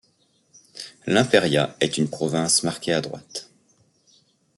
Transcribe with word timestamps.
L'Imperia 1.05 1.75
est 1.79 1.99
une 1.99 2.09
province 2.09 2.63
marquée 2.63 2.91
à 2.93 3.01
droite. 3.01 3.51